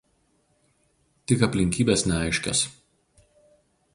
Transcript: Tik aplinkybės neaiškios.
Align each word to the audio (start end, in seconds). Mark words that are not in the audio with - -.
Tik 1.31 1.43
aplinkybės 1.49 2.05
neaiškios. 2.11 2.65